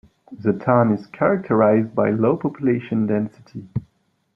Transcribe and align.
The 0.31 0.53
town 0.53 0.93
is 0.93 1.05
characterised 1.05 1.93
by 1.93 2.09
low 2.09 2.35
population 2.35 3.05
density. 3.05 3.67